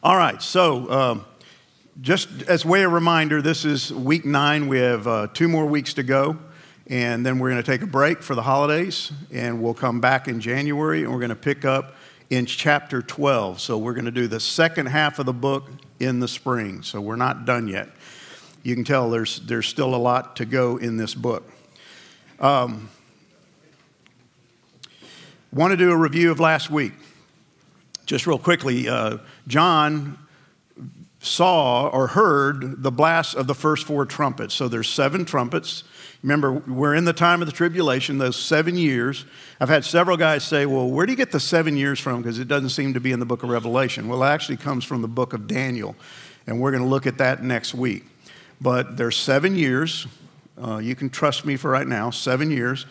[0.00, 1.24] All right, so um,
[2.00, 4.68] just as way a reminder, this is week nine.
[4.68, 6.38] We have uh, two more weeks to go,
[6.86, 10.28] and then we're going to take a break for the holidays, and we'll come back
[10.28, 11.96] in January, and we're going to pick up
[12.30, 13.60] in chapter 12.
[13.60, 15.68] So we're going to do the second half of the book
[15.98, 16.82] in the spring.
[16.82, 17.88] So we're not done yet.
[18.62, 21.42] You can tell there's, there's still a lot to go in this book.
[22.38, 22.88] Um,
[25.52, 26.92] want to do a review of last week.
[28.06, 29.18] Just real quickly, uh,
[29.48, 30.18] John
[31.20, 34.54] saw or heard the blast of the first four trumpets.
[34.54, 35.82] So there's seven trumpets.
[36.22, 39.24] Remember, we're in the time of the tribulation, those seven years.
[39.60, 42.22] I've had several guys say, well, where do you get the seven years from?
[42.22, 44.08] Because it doesn't seem to be in the book of Revelation.
[44.08, 45.96] Well, it actually comes from the book of Daniel,
[46.46, 48.04] and we're going to look at that next week.
[48.60, 50.06] But there's seven years.
[50.60, 52.86] Uh, you can trust me for right now, seven years.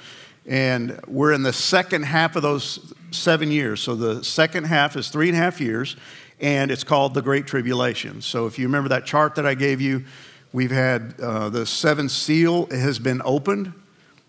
[0.46, 3.82] And we're in the second half of those seven years.
[3.82, 5.98] So the second half is three and a half years,
[6.40, 8.22] and it's called the Great Tribulation.
[8.22, 10.06] So if you remember that chart that I gave you,
[10.54, 13.74] we've had uh, the seventh seal has been opened.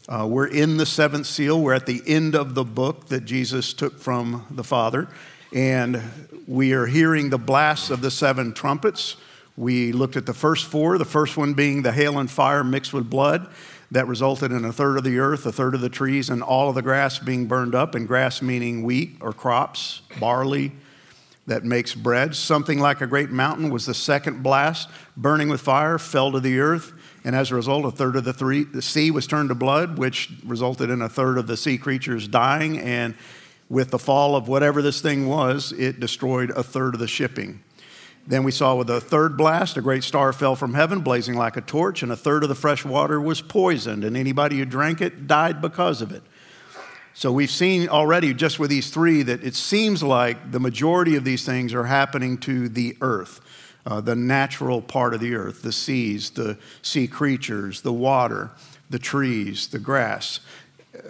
[0.08, 1.60] Uh, we're in the seventh seal.
[1.60, 5.08] We're at the end of the book that Jesus took from the Father.
[5.52, 6.02] And
[6.46, 9.16] we are hearing the blasts of the seven trumpets.
[9.56, 12.92] We looked at the first four, the first one being the hail and fire mixed
[12.92, 13.50] with blood
[13.90, 16.68] that resulted in a third of the earth, a third of the trees, and all
[16.68, 20.72] of the grass being burned up, and grass meaning wheat or crops, barley
[21.48, 22.36] that makes bread.
[22.36, 26.60] Something like a great mountain was the second blast, burning with fire, fell to the
[26.60, 26.92] earth.
[27.24, 29.98] And as a result, a third of the, three, the sea was turned to blood,
[29.98, 32.78] which resulted in a third of the sea creatures dying.
[32.78, 33.14] And
[33.68, 37.62] with the fall of whatever this thing was, it destroyed a third of the shipping.
[38.26, 41.56] Then we saw with a third blast, a great star fell from heaven, blazing like
[41.56, 45.00] a torch, and a third of the fresh water was poisoned, and anybody who drank
[45.00, 46.22] it died because of it.
[47.18, 51.24] So we've seen already, just with these three, that it seems like the majority of
[51.24, 53.40] these things are happening to the earth,
[53.84, 58.52] uh, the natural part of the earth, the seas, the sea creatures, the water,
[58.88, 60.38] the trees, the grass.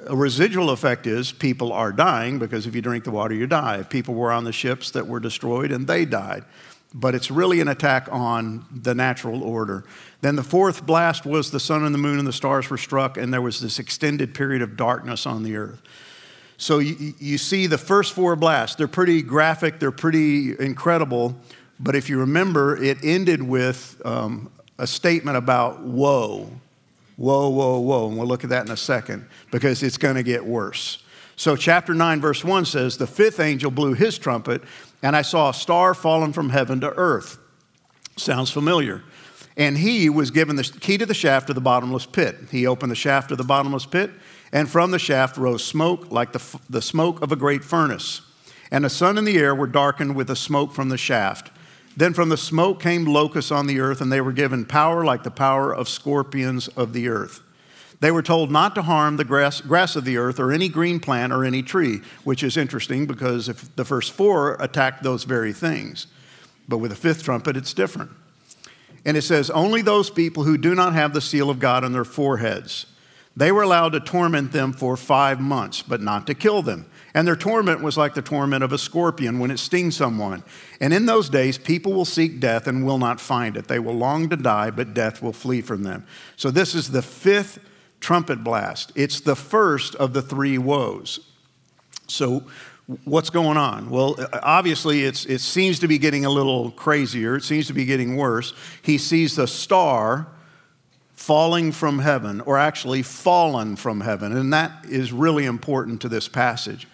[0.06, 3.82] A residual effect is people are dying because if you drink the water, you die.
[3.82, 6.46] People were on the ships that were destroyed and they died
[6.94, 9.84] but it's really an attack on the natural order.
[10.20, 13.16] Then the fourth blast was the sun and the moon and the stars were struck,
[13.16, 15.80] and there was this extended period of darkness on the earth.
[16.56, 21.36] So you, you see the first four blasts, they're pretty graphic, they're pretty incredible,
[21.78, 26.50] but if you remember, it ended with um, a statement about woe.
[27.16, 28.08] Whoa, whoa, whoa.
[28.08, 31.02] And we'll look at that in a second because it's going to get worse.
[31.36, 34.62] So, chapter 9, verse 1 says, The fifth angel blew his trumpet,
[35.02, 37.38] and I saw a star fallen from heaven to earth.
[38.16, 39.02] Sounds familiar.
[39.58, 42.36] And he was given the key to the shaft of the bottomless pit.
[42.50, 44.12] He opened the shaft of the bottomless pit,
[44.52, 48.22] and from the shaft rose smoke like the, the smoke of a great furnace.
[48.70, 51.50] And the sun and the air were darkened with the smoke from the shaft.
[51.96, 55.24] Then from the smoke came locusts on the earth, and they were given power like
[55.24, 57.42] the power of scorpions of the earth.
[57.98, 61.00] They were told not to harm the grass, grass of the earth or any green
[61.00, 65.52] plant or any tree, which is interesting because if the first four attacked those very
[65.52, 66.06] things.
[66.68, 68.12] But with the fifth trumpet, it's different.
[69.08, 71.92] And it says, Only those people who do not have the seal of God on
[71.92, 72.84] their foreheads.
[73.34, 76.84] They were allowed to torment them for five months, but not to kill them.
[77.14, 80.44] And their torment was like the torment of a scorpion when it stings someone.
[80.78, 83.66] And in those days, people will seek death and will not find it.
[83.66, 86.06] They will long to die, but death will flee from them.
[86.36, 87.60] So, this is the fifth
[88.00, 88.92] trumpet blast.
[88.94, 91.20] It's the first of the three woes.
[92.08, 92.44] So,
[93.04, 93.90] what's going on?
[93.90, 97.36] Well, uh, obviously, it seems to be getting a little crazier.
[97.36, 98.54] It seems to be getting worse.
[98.82, 100.28] He sees the star
[101.12, 106.28] falling from heaven, or actually fallen from heaven, and that is really important to this
[106.28, 106.88] passage.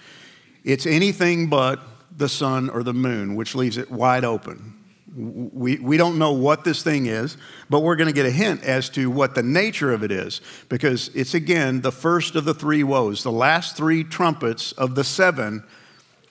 [0.64, 1.80] It's anything but
[2.16, 4.72] the sun or the moon, which leaves it wide open.
[5.14, 7.36] We, we don't know what this thing is,
[7.70, 10.40] but we're going to get a hint as to what the nature of it is
[10.68, 13.22] because it's again the first of the three woes.
[13.22, 15.62] The last three trumpets of the seven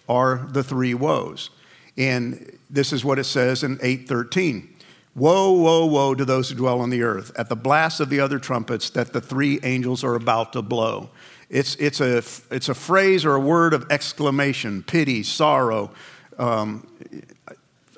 [0.08, 1.50] are the three woes.
[1.98, 4.70] And this is what it says in 813.
[5.16, 8.20] Woe, woe, woe to those who dwell on the earth at the blast of the
[8.20, 11.12] other trumpets that the three angels are about to blow.
[11.50, 15.92] It's, it's, a, it's a phrase or a word of exclamation, pity, sorrow,
[16.40, 16.88] um,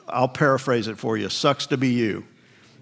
[0.08, 2.26] I'll paraphrase it for you sucks to be you.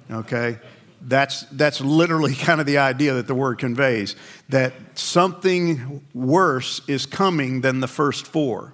[0.10, 0.58] Okay?
[1.02, 4.16] That's, that's literally kind of the idea that the word conveys
[4.50, 8.74] that something worse is coming than the first four.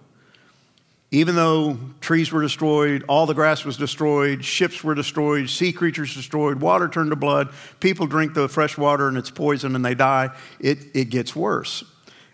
[1.12, 6.14] Even though trees were destroyed, all the grass was destroyed, ships were destroyed, sea creatures
[6.14, 9.96] destroyed, water turned to blood, people drink the fresh water and it's poison and they
[9.96, 10.30] die,
[10.60, 11.84] it, it gets worse.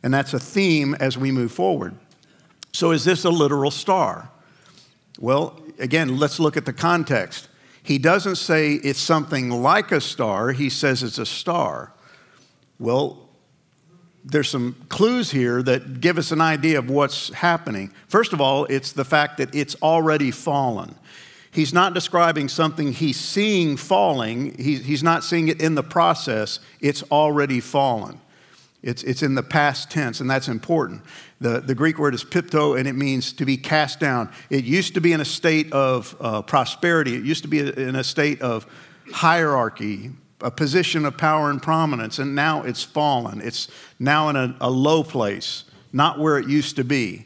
[0.04, 1.96] And that's a theme as we move forward.
[2.74, 4.30] So, is this a literal star?
[5.20, 7.48] Well, again, let's look at the context.
[7.82, 11.94] He doesn't say it's something like a star, he says it's a star.
[12.78, 13.25] Well,
[14.26, 17.92] there's some clues here that give us an idea of what's happening.
[18.08, 20.96] First of all, it's the fact that it's already fallen.
[21.52, 27.04] He's not describing something he's seeing falling, he's not seeing it in the process, it's
[27.04, 28.20] already fallen.
[28.84, 31.02] It's, it's in the past tense, and that's important.
[31.40, 34.32] The, the Greek word is pipto, and it means to be cast down.
[34.50, 37.96] It used to be in a state of uh, prosperity, it used to be in
[37.96, 38.68] a state of
[39.12, 40.12] hierarchy,
[40.46, 43.42] a position of power and prominence, and now it's fallen.
[43.42, 47.26] It's now in a, a low place, not where it used to be.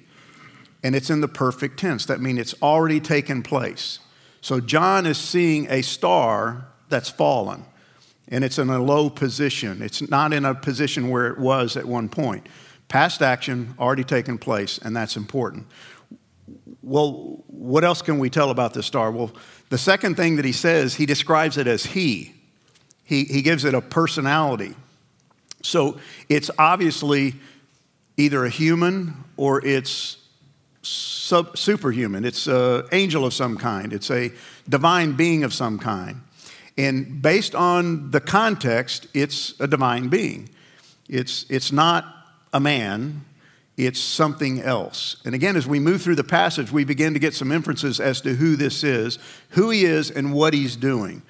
[0.82, 2.06] And it's in the perfect tense.
[2.06, 4.00] That means it's already taken place.
[4.40, 7.66] So John is seeing a star that's fallen
[8.30, 9.82] and it's in a low position.
[9.82, 12.48] It's not in a position where it was at one point.
[12.88, 15.68] Past action already taken place, and that's important.
[16.82, 19.12] Well, what else can we tell about this star?
[19.12, 19.32] Well,
[19.70, 22.39] the second thing that he says, he describes it as he.
[23.10, 24.76] He, he gives it a personality.
[25.64, 25.98] So
[26.30, 27.34] it's obviously
[28.18, 30.18] either a human or it's
[30.84, 32.24] sub, superhuman.
[32.24, 34.32] It's an angel of some kind, it's a
[34.70, 36.22] divine being of some kind.
[36.78, 40.48] And based on the context, it's a divine being.
[41.10, 42.06] It's, it's not
[42.54, 43.26] a man,
[43.76, 45.16] it's something else.
[45.26, 48.22] And again, as we move through the passage, we begin to get some inferences as
[48.22, 49.18] to who this is,
[49.50, 51.24] who he is, and what he's doing.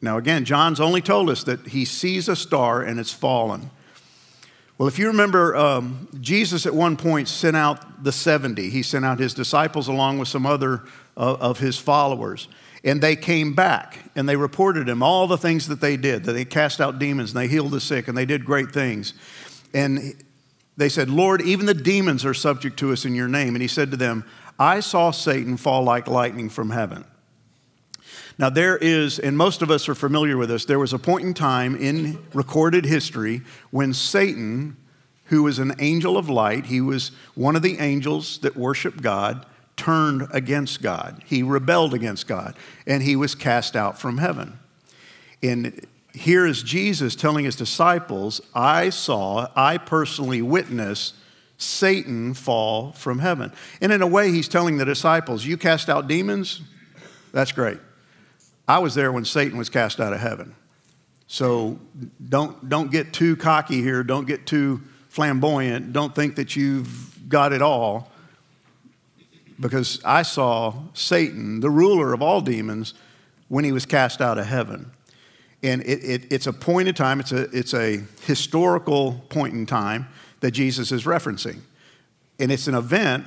[0.00, 3.70] Now, again, John's only told us that he sees a star and it's fallen.
[4.78, 8.70] Well, if you remember, um, Jesus at one point sent out the 70.
[8.70, 10.84] He sent out his disciples along with some other
[11.16, 12.46] uh, of his followers.
[12.84, 16.32] And they came back and they reported him all the things that they did, that
[16.32, 19.14] they cast out demons and they healed the sick and they did great things.
[19.74, 20.14] And
[20.76, 23.56] they said, Lord, even the demons are subject to us in your name.
[23.56, 24.24] And he said to them,
[24.60, 27.04] I saw Satan fall like lightning from heaven.
[28.38, 31.26] Now, there is, and most of us are familiar with this, there was a point
[31.26, 34.76] in time in recorded history when Satan,
[35.24, 39.44] who was an angel of light, he was one of the angels that worship God,
[39.76, 41.22] turned against God.
[41.26, 42.54] He rebelled against God,
[42.86, 44.58] and he was cast out from heaven.
[45.42, 51.14] And here is Jesus telling his disciples, I saw, I personally witnessed
[51.58, 53.52] Satan fall from heaven.
[53.80, 56.62] And in a way, he's telling the disciples, You cast out demons?
[57.32, 57.78] That's great.
[58.68, 60.54] I was there when Satan was cast out of heaven.
[61.26, 61.78] So
[62.28, 64.04] don't, don't get too cocky here.
[64.04, 65.92] Don't get too flamboyant.
[65.92, 68.12] Don't think that you've got it all
[69.58, 72.94] because I saw Satan, the ruler of all demons,
[73.48, 74.90] when he was cast out of heaven.
[75.62, 79.66] And it, it, it's a point in time, it's a, it's a historical point in
[79.66, 80.06] time
[80.40, 81.60] that Jesus is referencing.
[82.38, 83.24] And it's an event,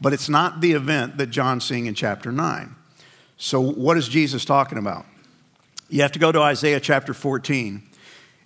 [0.00, 2.76] but it's not the event that John's seeing in chapter 9.
[3.42, 5.06] So, what is Jesus talking about?
[5.88, 7.82] You have to go to Isaiah chapter 14.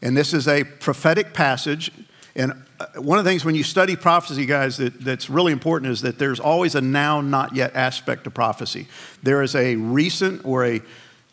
[0.00, 1.90] And this is a prophetic passage.
[2.36, 5.90] And uh, one of the things when you study prophecy, guys, that, that's really important
[5.90, 8.86] is that there's always a now, not yet aspect of prophecy.
[9.20, 10.80] There is a recent or a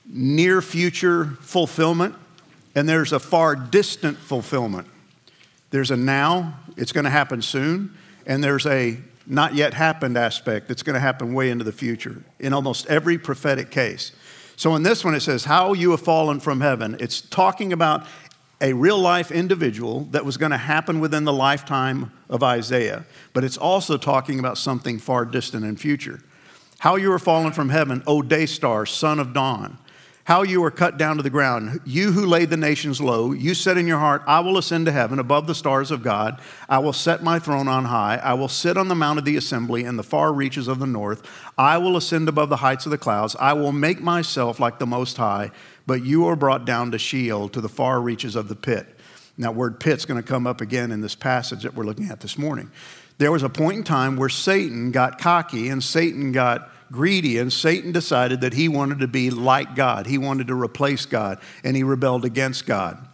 [0.07, 2.15] near future fulfillment,
[2.73, 4.87] and there's a far distant fulfillment.
[5.69, 10.67] There's a now, it's going to happen soon, and there's a not yet happened aspect
[10.67, 14.11] that's going to happen way into the future in almost every prophetic case.
[14.55, 16.97] So in this one, it says, How you have fallen from heaven.
[16.99, 18.05] It's talking about
[18.61, 23.43] a real life individual that was going to happen within the lifetime of Isaiah, but
[23.43, 26.21] it's also talking about something far distant in future.
[26.77, 29.77] How you are fallen from heaven, O day star, son of dawn.
[30.23, 31.81] How you are cut down to the ground.
[31.83, 34.91] You who laid the nations low, you said in your heart, I will ascend to
[34.91, 36.39] heaven above the stars of God.
[36.69, 38.17] I will set my throne on high.
[38.23, 40.85] I will sit on the mount of the assembly in the far reaches of the
[40.85, 41.27] north.
[41.57, 43.35] I will ascend above the heights of the clouds.
[43.39, 45.51] I will make myself like the Most High
[45.85, 48.87] but you are brought down to Sheol, to the far reaches of the pit.
[49.37, 52.19] Now, word pit's going to come up again in this passage that we're looking at
[52.19, 52.71] this morning.
[53.17, 57.51] There was a point in time where Satan got cocky and Satan got greedy, and
[57.51, 60.05] Satan decided that he wanted to be like God.
[60.05, 63.07] He wanted to replace God, and he rebelled against God.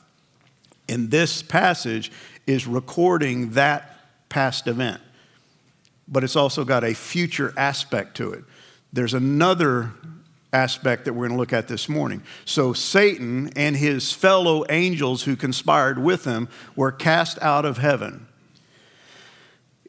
[0.90, 2.12] And this passage
[2.46, 3.94] is recording that
[4.30, 5.02] past event,
[6.08, 8.44] but it's also got a future aspect to it.
[8.94, 9.92] There's another
[10.54, 12.24] aspect that we're going to look at this morning.
[12.46, 18.28] So, Satan and his fellow angels who conspired with him were cast out of heaven.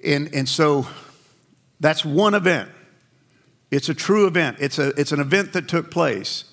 [0.05, 0.87] And, and so,
[1.81, 2.71] that's one event.
[3.71, 6.45] It's a true event, it's, a, it's an event that took place.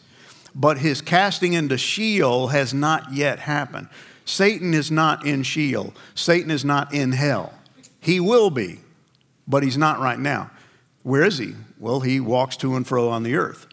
[0.54, 3.90] But his casting into Sheol has not yet happened.
[4.24, 7.54] Satan is not in Sheol, Satan is not in hell.
[8.00, 8.80] He will be,
[9.48, 10.52] but he's not right now.
[11.04, 11.54] Where is he?
[11.80, 13.68] Well, he walks to and fro on the earth.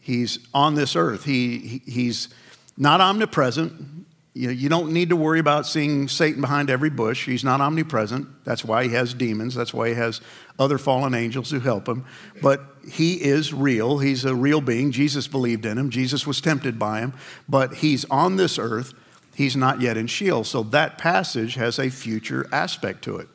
[0.00, 1.24] He's on this earth.
[1.24, 2.28] He, he he's
[2.76, 3.95] not omnipresent.
[4.36, 7.24] You, know, you don't need to worry about seeing Satan behind every bush.
[7.24, 8.28] He's not omnipresent.
[8.44, 9.54] That's why he has demons.
[9.54, 10.20] That's why he has
[10.58, 12.04] other fallen angels who help him.
[12.42, 13.96] But he is real.
[13.96, 14.92] He's a real being.
[14.92, 15.88] Jesus believed in him.
[15.88, 17.14] Jesus was tempted by him.
[17.48, 18.92] But he's on this earth.
[19.34, 20.44] He's not yet in Sheol.
[20.44, 23.28] So that passage has a future aspect to it.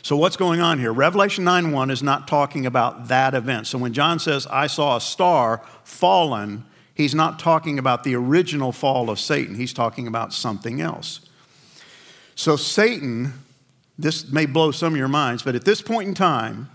[0.00, 0.92] So, what's going on here?
[0.92, 3.66] Revelation 9 1 is not talking about that event.
[3.68, 8.72] So, when John says, I saw a star fallen, he's not talking about the original
[8.72, 9.54] fall of Satan.
[9.54, 11.20] He's talking about something else.
[12.34, 13.34] So, Satan,
[13.98, 16.70] this may blow some of your minds, but at this point in time,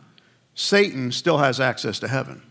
[0.53, 2.41] Satan still has access to heaven.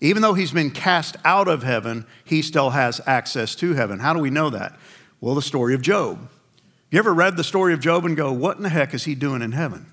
[0.00, 3.98] Even though he's been cast out of heaven, he still has access to heaven.
[3.98, 4.78] How do we know that?
[5.20, 6.28] Well, the story of Job.
[6.90, 9.14] You ever read the story of Job and go, what in the heck is he
[9.14, 9.86] doing in heaven?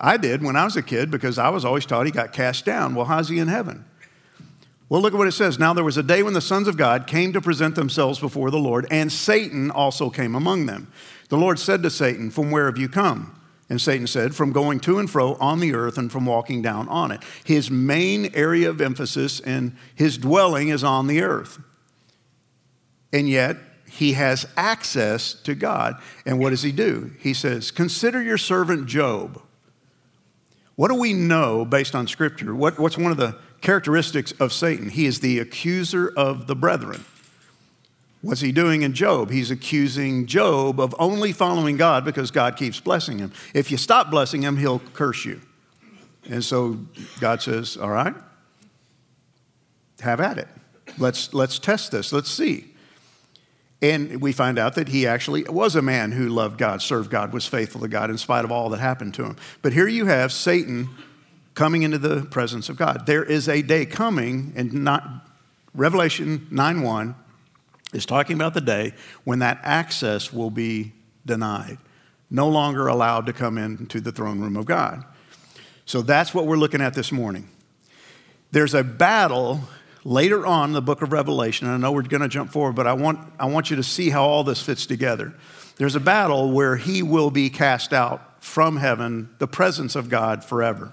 [0.00, 2.64] I did when I was a kid because I was always taught he got cast
[2.64, 2.94] down.
[2.94, 3.84] Well, how's he in heaven?
[4.88, 5.58] Well, look at what it says.
[5.58, 8.50] Now there was a day when the sons of God came to present themselves before
[8.50, 10.92] the Lord, and Satan also came among them.
[11.30, 13.40] The Lord said to Satan, From where have you come?
[13.70, 16.88] And Satan said, From going to and fro on the earth and from walking down
[16.88, 17.22] on it.
[17.44, 21.58] His main area of emphasis and his dwelling is on the earth.
[23.12, 23.56] And yet,
[23.88, 25.96] he has access to God.
[26.26, 27.12] And what does he do?
[27.20, 29.40] He says, Consider your servant Job.
[30.76, 32.54] What do we know based on Scripture?
[32.54, 34.90] What, what's one of the characteristics of Satan?
[34.90, 37.04] He is the accuser of the brethren.
[38.22, 39.30] What's he doing in Job?
[39.30, 43.32] He's accusing Job of only following God because God keeps blessing him.
[43.52, 45.40] If you stop blessing him, he'll curse you.
[46.28, 46.78] And so
[47.20, 48.14] God says, All right,
[50.00, 50.48] have at it.
[50.96, 52.12] Let's, let's test this.
[52.12, 52.66] Let's see.
[53.82, 57.34] And we find out that he actually was a man who loved God, served God,
[57.34, 59.36] was faithful to God in spite of all that happened to him.
[59.60, 60.88] But here you have Satan
[61.54, 63.06] coming into the presence of God.
[63.06, 65.28] There is a day coming, and not
[65.74, 67.14] Revelation 9 1
[67.92, 68.92] is talking about the day
[69.24, 70.92] when that access will be
[71.24, 71.78] denied,
[72.30, 75.04] no longer allowed to come into the throne room of God.
[75.86, 77.48] So that's what we're looking at this morning.
[78.50, 79.60] There's a battle
[80.04, 82.86] later on in the book of Revelation, I know we're going to jump forward, but
[82.86, 85.34] I want, I want you to see how all this fits together.
[85.76, 90.44] There's a battle where he will be cast out from heaven, the presence of God
[90.44, 90.92] forever.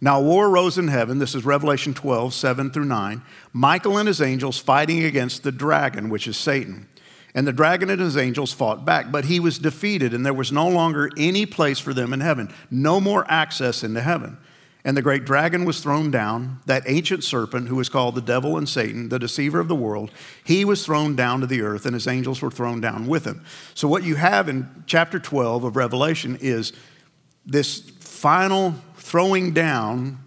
[0.00, 1.18] Now, war rose in heaven.
[1.18, 3.22] This is Revelation 12, 7 through 9.
[3.52, 6.88] Michael and his angels fighting against the dragon, which is Satan.
[7.34, 10.50] And the dragon and his angels fought back, but he was defeated, and there was
[10.50, 14.38] no longer any place for them in heaven, no more access into heaven.
[14.82, 18.56] And the great dragon was thrown down, that ancient serpent who is called the devil
[18.56, 20.10] and Satan, the deceiver of the world.
[20.42, 23.44] He was thrown down to the earth, and his angels were thrown down with him.
[23.74, 26.72] So, what you have in chapter 12 of Revelation is
[27.44, 28.74] this final
[29.10, 30.20] throwing down.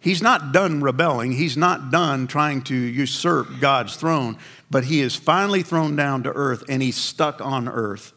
[0.00, 4.36] He's not done rebelling, he's not done trying to usurp God's throne,
[4.70, 8.12] but he is finally thrown down to earth, and he's stuck on earth.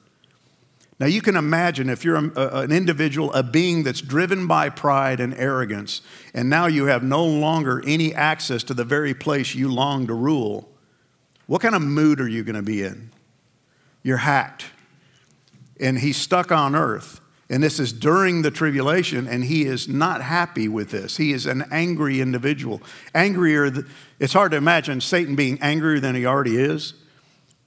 [1.00, 4.70] Now, you can imagine if you're a, a, an individual, a being that's driven by
[4.70, 6.01] pride and arrogance,
[6.34, 10.13] and now you have no longer any access to the very place you long to
[10.13, 10.70] rule,
[11.48, 13.12] what kind of mood are you going to be in?
[14.03, 14.65] You're hacked.
[15.80, 17.21] And he's stuck on earth.
[17.51, 21.17] And this is during the tribulation, and he is not happy with this.
[21.17, 22.81] He is an angry individual.
[23.13, 23.86] Angrier,
[24.20, 26.93] it's hard to imagine Satan being angrier than he already is,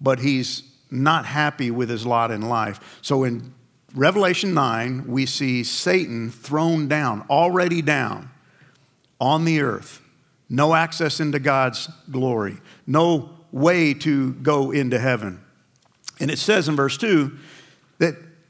[0.00, 2.98] but he's not happy with his lot in life.
[3.02, 3.52] So in
[3.94, 8.30] Revelation 9, we see Satan thrown down, already down
[9.20, 10.00] on the earth.
[10.48, 15.42] No access into God's glory, no way to go into heaven.
[16.20, 17.38] And it says in verse 2 that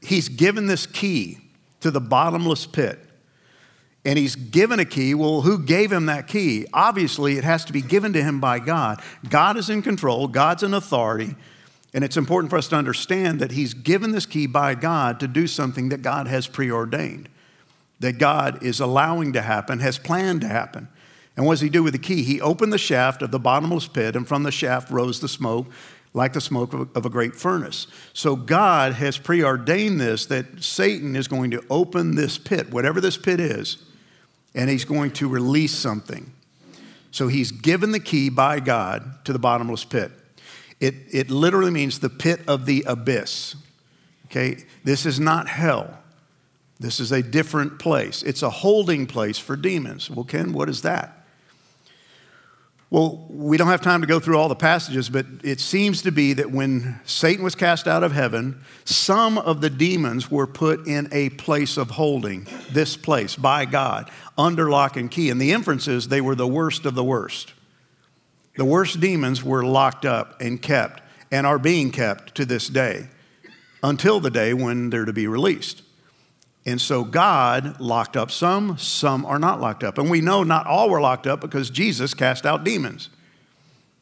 [0.05, 1.39] he's given this key
[1.81, 2.99] to the bottomless pit.
[4.05, 5.15] And he's given a key.
[5.15, 6.67] Well, who gave him that key?
[6.73, 9.01] Obviously, it has to be given to him by God.
[9.29, 11.35] God is in control, God's an authority.
[11.93, 15.27] And it's important for us to understand that he's given this key by God to
[15.27, 17.29] do something that God has preordained,
[18.01, 20.89] that God is allowing to happen, has planned to happen.
[21.37, 22.23] And what does he do with the key?
[22.23, 25.67] He opened the shaft of the bottomless pit, and from the shaft rose the smoke,
[26.15, 27.87] like the smoke of a great furnace.
[28.13, 33.17] So God has preordained this that Satan is going to open this pit, whatever this
[33.17, 33.77] pit is,
[34.55, 36.31] and he's going to release something.
[37.11, 40.11] So he's given the key by God to the bottomless pit.
[40.79, 43.57] It, it literally means the pit of the abyss.
[44.27, 44.63] Okay?
[44.85, 45.99] This is not hell.
[46.79, 48.23] This is a different place.
[48.23, 50.09] It's a holding place for demons.
[50.09, 51.24] Well, Ken, what is that?
[52.91, 56.11] Well, we don't have time to go through all the passages, but it seems to
[56.11, 60.87] be that when Satan was cast out of heaven, some of the demons were put
[60.87, 65.31] in a place of holding, this place, by God, under lock and key.
[65.31, 67.53] And the inference is they were the worst of the worst.
[68.55, 71.01] The worst demons were locked up and kept
[71.31, 73.09] and are being kept to this day
[73.83, 75.81] until the day when they're to be released.
[76.65, 79.97] And so God locked up some, some are not locked up.
[79.97, 83.09] And we know not all were locked up because Jesus cast out demons.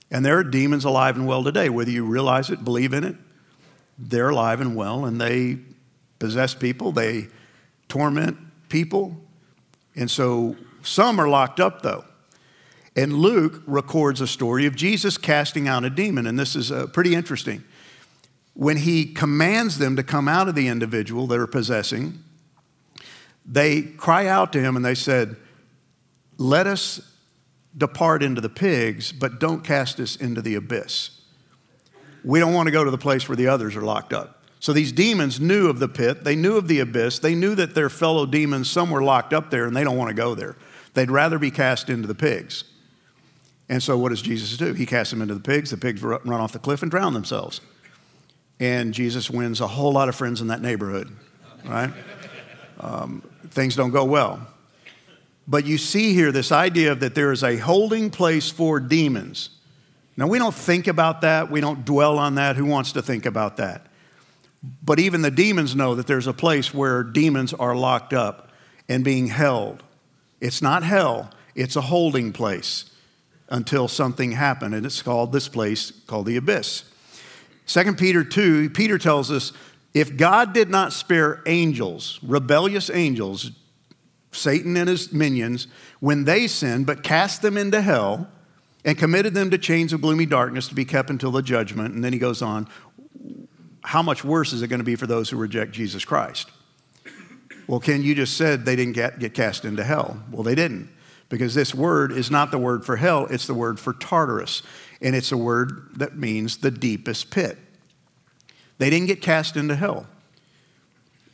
[0.09, 3.15] And there are demons alive and well today, whether you realize it, believe in it,
[3.97, 5.57] they're alive and well, and they
[6.19, 7.27] possess people, they
[7.89, 8.37] torment
[8.69, 9.17] people.
[9.95, 12.05] And so some are locked up, though.
[12.95, 16.87] And Luke records a story of Jesus casting out a demon, and this is uh,
[16.87, 17.63] pretty interesting.
[18.53, 22.23] When he commands them to come out of the individual that are possessing,
[23.45, 25.35] they cry out to him and they said,
[26.37, 27.01] Let us
[27.77, 31.21] depart into the pigs, but don't cast us into the abyss.
[32.23, 34.43] We don't want to go to the place where the others are locked up.
[34.59, 37.75] So these demons knew of the pit, they knew of the abyss, they knew that
[37.75, 40.55] their fellow demons, some were locked up there and they don't want to go there.
[40.93, 42.63] They'd rather be cast into the pigs.
[43.67, 44.73] And so what does Jesus do?
[44.73, 47.59] He casts them into the pigs, the pigs run off the cliff and drown themselves.
[48.59, 51.13] And Jesus wins a whole lot of friends in that neighborhood,
[51.65, 51.91] right?
[52.79, 54.47] Um, things don't go well.
[55.47, 59.49] But you see here this idea that there is a holding place for demons.
[60.15, 61.49] Now, we don't think about that.
[61.49, 62.55] We don't dwell on that.
[62.55, 63.87] Who wants to think about that?
[64.83, 68.49] But even the demons know that there's a place where demons are locked up
[68.87, 69.83] and being held.
[70.39, 72.91] It's not hell, it's a holding place
[73.49, 74.75] until something happened.
[74.75, 76.85] And it's called this place called the abyss.
[77.67, 79.53] 2 Peter 2, Peter tells us
[79.93, 83.51] if God did not spare angels, rebellious angels,
[84.31, 85.67] Satan and his minions,
[85.99, 88.27] when they sinned, but cast them into hell
[88.83, 92.03] and committed them to chains of gloomy darkness to be kept until the judgment, and
[92.03, 92.67] then he goes on,
[93.83, 96.49] how much worse is it going to be for those who reject Jesus Christ?
[97.67, 100.21] Well, Ken, you just said they didn't get, get cast into hell.
[100.31, 100.89] Well, they didn't,
[101.29, 104.63] because this word is not the word for hell, it's the word for Tartarus,
[105.01, 107.57] and it's a word that means the deepest pit.
[108.77, 110.07] They didn't get cast into hell.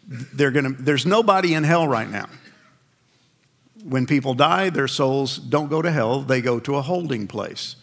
[0.07, 2.27] They're gonna, there's nobody in hell right now.
[3.83, 7.75] When people die, their souls don't go to hell, they go to a holding place.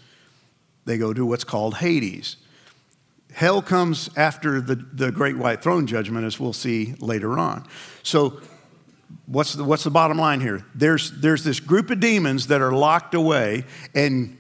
[0.85, 2.37] They go to what's called Hades.
[3.33, 7.66] Hell comes after the, the great white throne judgment, as we'll see later on.
[8.03, 8.40] So,
[9.27, 10.64] what's the, what's the bottom line here?
[10.75, 13.64] There's, there's this group of demons that are locked away,
[13.95, 14.37] and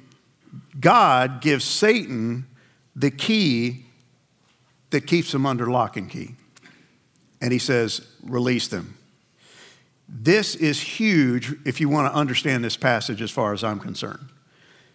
[0.78, 2.46] God gives Satan
[2.94, 3.85] the key
[4.90, 6.34] that keeps them under lock and key.
[7.40, 8.96] And he says, release them.
[10.08, 14.28] This is huge if you want to understand this passage as far as I'm concerned.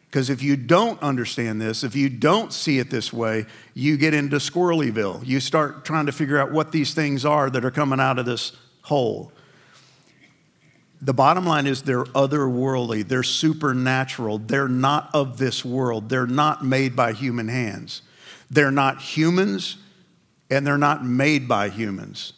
[0.06, 4.13] Because if you don't understand this, if you don't see it this way, you get
[4.13, 5.25] into Squirrelyville.
[5.25, 8.25] You start trying to figure out what these things are that are coming out of
[8.25, 8.51] this
[8.84, 9.32] hole.
[11.01, 16.63] The bottom line is they're otherworldly, they're supernatural, they're not of this world, they're not
[16.63, 18.01] made by human hands.
[18.51, 19.77] They're not humans
[20.49, 22.33] and they're not made by humans.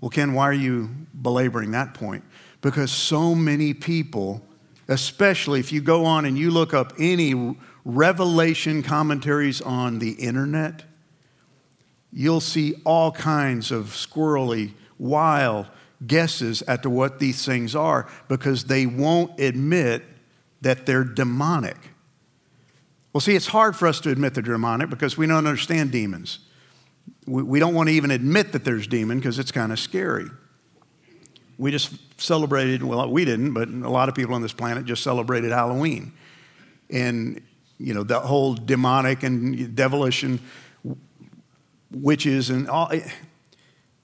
[0.00, 0.90] Well, Ken, why are you
[1.22, 2.24] belaboring that point?
[2.60, 4.42] Because so many people,
[4.88, 10.82] especially if you go on and you look up any revelation commentaries on the internet,
[12.12, 15.68] you'll see all kinds of squirrely, wild
[16.04, 20.02] guesses at to what these things are because they won't admit
[20.60, 21.76] that they're demonic.
[23.18, 26.38] Well, see, it's hard for us to admit they're demonic because we don't understand demons.
[27.26, 30.26] We, we don't want to even admit that there's demon because it's kind of scary.
[31.58, 35.02] We just celebrated, well, we didn't, but a lot of people on this planet just
[35.02, 36.12] celebrated Halloween.
[36.90, 37.42] And,
[37.78, 40.38] you know, the whole demonic and devilish and
[41.90, 43.00] witches and all, eh,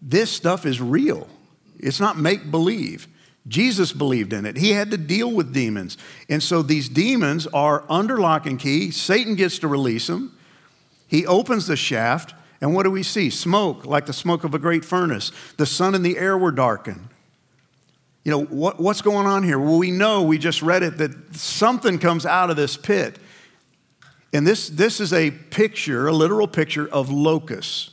[0.02, 1.28] this stuff is real.
[1.78, 3.06] It's not make believe.
[3.46, 4.56] Jesus believed in it.
[4.56, 5.98] He had to deal with demons.
[6.28, 8.90] And so these demons are under lock and key.
[8.90, 10.36] Satan gets to release them.
[11.06, 13.28] He opens the shaft, and what do we see?
[13.28, 15.30] Smoke, like the smoke of a great furnace.
[15.58, 17.08] The sun and the air were darkened.
[18.24, 19.58] You know, what, what's going on here?
[19.58, 23.18] Well, we know, we just read it, that something comes out of this pit.
[24.32, 27.90] And this, this is a picture, a literal picture of locusts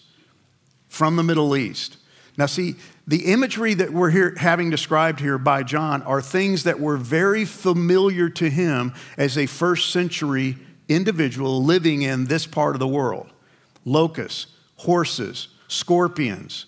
[0.88, 1.98] from the Middle East.
[2.38, 2.76] Now, see,
[3.12, 7.44] the imagery that we're here, having described here by John are things that were very
[7.44, 10.56] familiar to him as a first century
[10.88, 13.30] individual living in this part of the world
[13.84, 14.48] locusts,
[14.78, 16.68] horses, scorpions.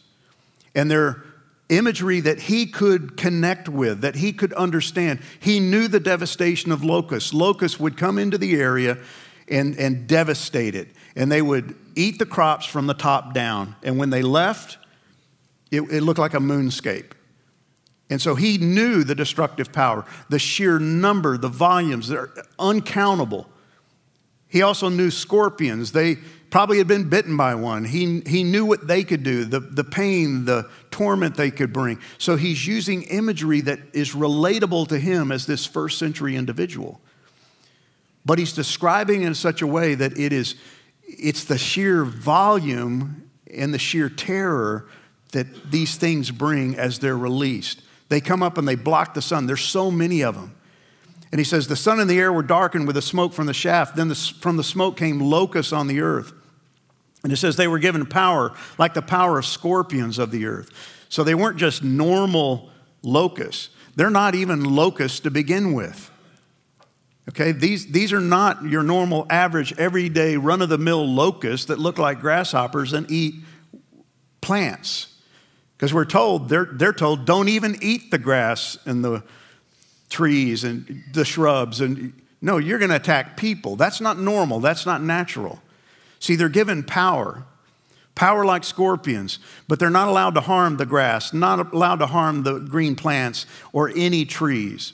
[0.76, 1.24] And they're
[1.70, 5.22] imagery that he could connect with, that he could understand.
[5.40, 7.34] He knew the devastation of locusts.
[7.34, 8.98] Locusts would come into the area
[9.48, 13.78] and, and devastate it, and they would eat the crops from the top down.
[13.82, 14.78] And when they left,
[15.74, 17.12] it, it looked like a moonscape.
[18.10, 23.50] And so he knew the destructive power, the sheer number, the volumes, they're uncountable.
[24.48, 25.94] He also knew scorpions.
[25.94, 26.18] They
[26.52, 27.86] probably had been bitten by one.
[27.86, 32.00] He, he knew what they could do, the, the pain, the torment they could bring.
[32.20, 37.02] So he's using imagery that is relatable to him as this first century individual.
[38.26, 40.56] But he's describing in such a way that it is
[41.06, 44.88] it's the sheer volume and the sheer terror
[45.34, 47.82] that these things bring as they're released.
[48.10, 49.46] They come up and they block the sun.
[49.46, 50.56] There's so many of them.
[51.32, 53.54] And he says, The sun and the air were darkened with the smoke from the
[53.54, 53.96] shaft.
[53.96, 56.32] Then the, from the smoke came locusts on the earth.
[57.24, 60.70] And it says they were given power like the power of scorpions of the earth.
[61.10, 62.70] So they weren't just normal
[63.02, 66.10] locusts, they're not even locusts to begin with.
[67.30, 71.80] Okay, these, these are not your normal, average, everyday, run of the mill locusts that
[71.80, 73.36] look like grasshoppers and eat
[74.42, 75.13] plants.
[75.84, 79.22] Because we're told, they're, they're told, don't even eat the grass and the
[80.10, 81.82] trees and the shrubs.
[81.82, 83.76] And no, you're going to attack people.
[83.76, 84.62] That's not normal.
[84.62, 85.62] That's not natural.
[86.22, 87.44] See, they're given power,
[88.16, 92.44] power like scorpions, but they're not allowed to harm the grass, not allowed to harm
[92.44, 94.94] the green plants or any trees.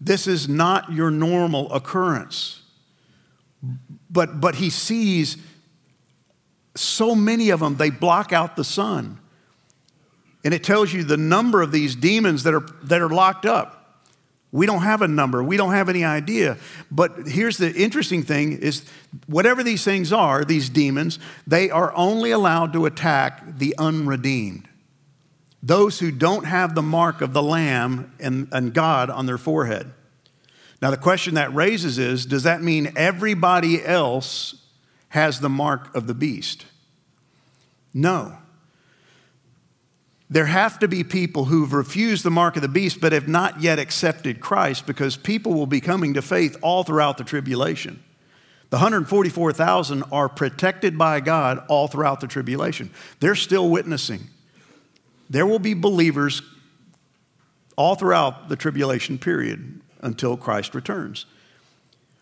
[0.00, 2.62] This is not your normal occurrence.
[4.08, 5.36] But, but he sees
[6.74, 9.20] so many of them, they block out the sun.
[10.48, 14.06] And it tells you the number of these demons that are, that are locked up.
[14.50, 15.44] We don't have a number.
[15.44, 16.56] We don't have any idea.
[16.90, 18.82] But here's the interesting thing is
[19.26, 24.66] whatever these things are, these demons, they are only allowed to attack the unredeemed.
[25.62, 29.92] Those who don't have the mark of the Lamb and, and God on their forehead.
[30.80, 34.54] Now, the question that raises is does that mean everybody else
[35.10, 36.64] has the mark of the beast?
[37.92, 38.38] No.
[40.30, 43.62] There have to be people who've refused the mark of the beast but have not
[43.62, 48.02] yet accepted Christ because people will be coming to faith all throughout the tribulation.
[48.70, 52.90] The 144,000 are protected by God all throughout the tribulation.
[53.20, 54.28] They're still witnessing.
[55.30, 56.42] There will be believers
[57.76, 61.24] all throughout the tribulation period until Christ returns.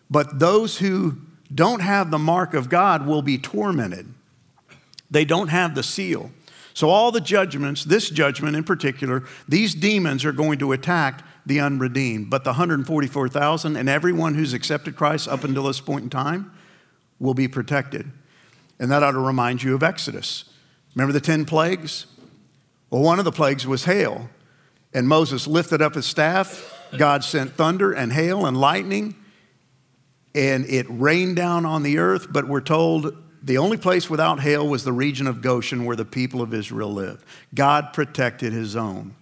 [0.09, 1.17] But those who
[1.53, 4.13] don't have the mark of God will be tormented.
[5.11, 6.31] They don't have the seal.
[6.77, 11.59] So, all the judgments, this judgment in particular, these demons are going to attack the
[11.59, 12.29] unredeemed.
[12.29, 16.51] But the 144,000 and everyone who's accepted Christ up until this point in time
[17.19, 18.11] will be protected.
[18.77, 20.53] And that ought to remind you of Exodus.
[20.93, 22.05] Remember the 10 plagues?
[22.91, 24.29] Well, one of the plagues was hail.
[24.93, 26.79] And Moses lifted up his staff.
[26.95, 29.15] God sent thunder and hail and lightning.
[30.35, 32.27] And it rained down on the earth.
[32.31, 36.05] But we're told the only place without hail was the region of Goshen where the
[36.05, 37.23] people of Israel lived.
[37.53, 39.15] God protected his own.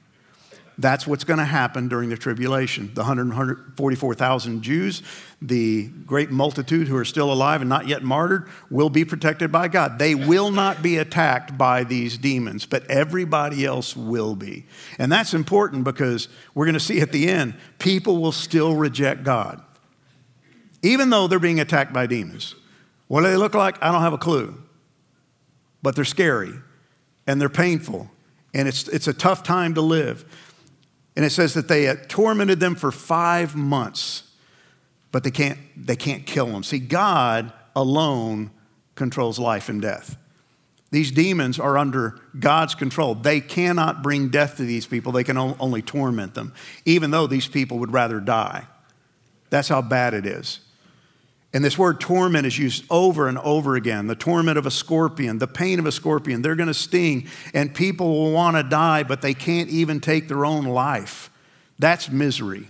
[0.77, 2.91] That's what's going to happen during the tribulation.
[2.93, 5.03] The 144,000 Jews,
[5.41, 9.69] the great multitude who are still alive and not yet martyred, will be protected by
[9.69, 9.99] God.
[9.99, 14.65] They will not be attacked by these demons, but everybody else will be.
[14.99, 19.23] And that's important because we're going to see at the end, people will still reject
[19.23, 19.61] God,
[20.81, 22.55] even though they're being attacked by demons.
[23.07, 23.81] What do they look like?
[23.83, 24.61] I don't have a clue.
[25.81, 26.53] But they're scary
[27.27, 28.09] and they're painful
[28.55, 30.25] and it's, it's a tough time to live.
[31.15, 34.23] And it says that they tormented them for five months,
[35.11, 36.63] but they can't, they can't kill them.
[36.63, 38.51] See, God alone
[38.95, 40.17] controls life and death.
[40.91, 43.15] These demons are under God's control.
[43.15, 46.53] They cannot bring death to these people, they can only torment them,
[46.85, 48.67] even though these people would rather die.
[49.49, 50.61] That's how bad it is.
[51.55, 55.37] And this word torment is used over and over again the torment of a scorpion,
[55.39, 56.41] the pain of a scorpion.
[56.41, 60.27] They're going to sting, and people will want to die, but they can't even take
[60.27, 61.29] their own life.
[61.79, 62.67] That's misery.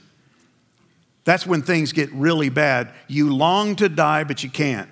[1.24, 2.91] That's when things get really bad.
[3.08, 4.89] You long to die, but you can't.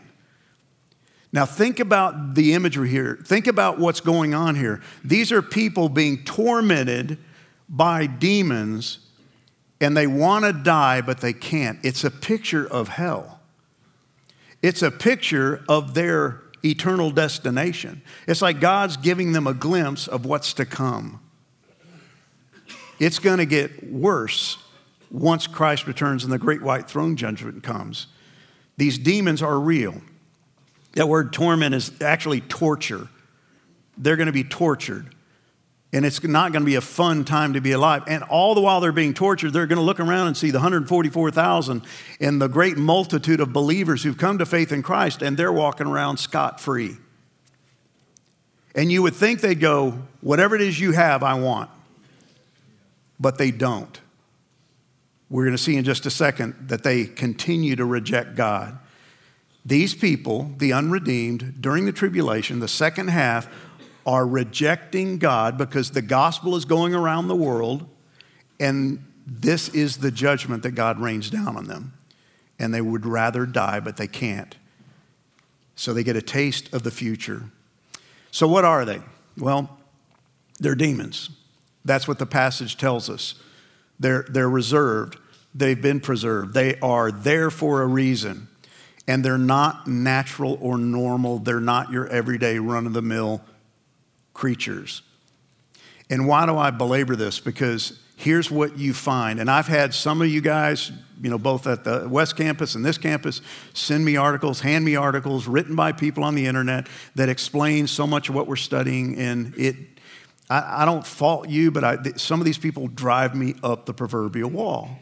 [1.32, 3.20] Now, think about the imagery here.
[3.24, 4.82] Think about what's going on here.
[5.04, 7.20] These are people being tormented
[7.70, 8.98] by demons,
[9.80, 11.78] and they want to die, but they can't.
[11.84, 13.33] It's a picture of hell.
[14.64, 18.02] It's a picture of their eternal destination.
[18.26, 21.20] It's like God's giving them a glimpse of what's to come.
[22.98, 24.58] It's going to get worse
[25.12, 28.08] once Christ returns and the great white throne judgment comes.
[28.78, 30.02] These demons are real.
[30.94, 33.10] That word torment is actually torture.
[33.98, 35.14] They're going to be tortured.
[35.94, 38.04] And it's not going to be a fun time to be alive.
[38.08, 40.58] And all the while they're being tortured, they're going to look around and see the
[40.58, 41.84] 144,000
[42.20, 45.86] and the great multitude of believers who've come to faith in Christ, and they're walking
[45.86, 46.98] around scot free.
[48.76, 51.70] And you would think they'd go, Whatever it is you have, I want.
[53.20, 54.02] But they don't.
[55.30, 58.80] We're going to see in just a second that they continue to reject God.
[59.66, 63.48] These people, the unredeemed, during the tribulation, the second half,
[64.06, 67.88] are rejecting God because the gospel is going around the world,
[68.60, 71.94] and this is the judgment that God rains down on them.
[72.60, 74.56] And they would rather die, but they can't.
[75.76, 77.46] So they get a taste of the future.
[78.32, 79.02] So, what are they?
[79.38, 79.78] Well,
[80.60, 81.30] they're demons.
[81.84, 83.36] That's what the passage tells us.
[84.00, 85.18] They're, they're reserved,
[85.54, 88.48] they've been preserved, they are there for a reason.
[89.06, 93.42] And they're not natural or normal, they're not your everyday run of the mill
[94.34, 95.02] creatures.
[96.10, 97.40] And why do I belabor this?
[97.40, 99.40] Because here's what you find.
[99.40, 100.92] And I've had some of you guys,
[101.22, 103.42] you know, both at the West Campus and this campus,
[103.74, 108.06] send me articles, hand me articles written by people on the internet that explain so
[108.06, 109.18] much of what we're studying.
[109.18, 109.76] And it,
[110.50, 113.94] I, I don't fault you, but I, some of these people drive me up the
[113.94, 115.00] proverbial wall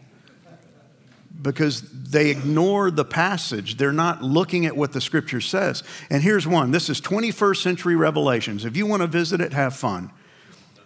[1.42, 3.78] because they ignore the passage.
[3.78, 5.84] They're not looking at what the scripture says.
[6.10, 8.66] And here's one this is 21st century revelations.
[8.66, 10.12] If you want to visit it, have fun.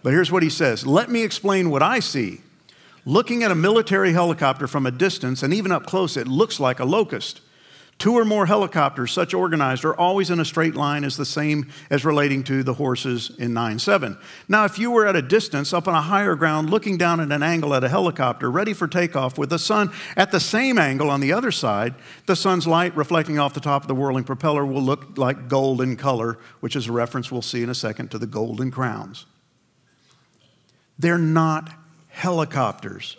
[0.02, 2.40] But here's what he says Let me explain what I see.
[3.04, 6.80] Looking at a military helicopter from a distance and even up close, it looks like
[6.80, 7.40] a locust.
[7.98, 11.70] Two or more helicopters, such organized, are always in a straight line as the same
[11.88, 14.18] as relating to the horses in 9 7.
[14.48, 17.32] Now, if you were at a distance up on a higher ground looking down at
[17.32, 21.08] an angle at a helicopter ready for takeoff with the sun at the same angle
[21.08, 21.94] on the other side,
[22.26, 25.80] the sun's light reflecting off the top of the whirling propeller will look like gold
[25.80, 29.24] in color, which is a reference we'll see in a second to the golden crowns.
[30.98, 31.72] They're not
[32.08, 33.16] helicopters.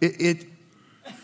[0.00, 0.46] It, it,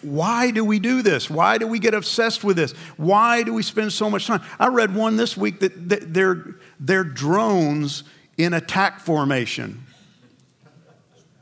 [0.04, 1.28] why do we do this?
[1.28, 2.72] Why do we get obsessed with this?
[2.96, 4.42] Why do we spend so much time?
[4.58, 8.04] I read one this week that, they're, they're drones
[8.36, 9.84] in attack formation.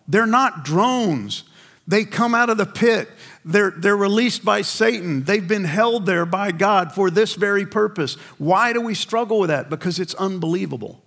[0.08, 1.44] They're not drones.
[1.86, 3.08] They come out of the pit.
[3.44, 5.24] They're, they're released by Satan.
[5.24, 8.14] They've been held there by God for this very purpose.
[8.38, 9.68] Why do we struggle with that?
[9.68, 11.02] Because it's unbelievable.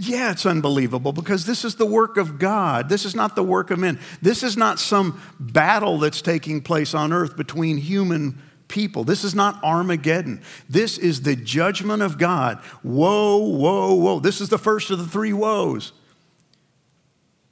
[0.00, 2.88] Yeah, it's unbelievable because this is the work of God.
[2.88, 3.98] This is not the work of men.
[4.22, 9.02] This is not some battle that's taking place on earth between human people.
[9.02, 10.42] This is not Armageddon.
[10.68, 12.58] This is the judgment of God.
[12.82, 14.20] Whoa, whoa, whoa.
[14.20, 15.92] This is the first of the three woes.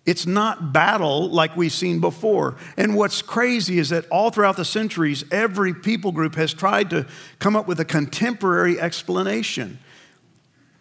[0.05, 2.57] It's not battle like we've seen before.
[2.77, 7.07] And what's crazy is that all throughout the centuries, every people group has tried to
[7.41, 9.81] come up with a contemporary explanation.